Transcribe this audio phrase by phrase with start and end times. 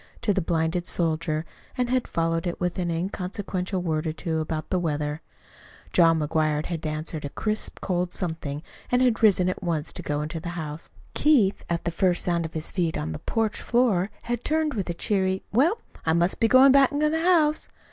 [0.23, 1.45] to the blinded soldier,
[1.77, 5.21] and had followed it with an inconsequential word or two about the weather.
[5.93, 10.23] John McGuire had answered a crisp, cold something, and had risen at once to go
[10.23, 10.89] into the house.
[11.13, 14.89] Keith, at the first sound of his feet on the porch floor, had turned with
[14.89, 17.69] a cheery "Well, I must be going back to the house."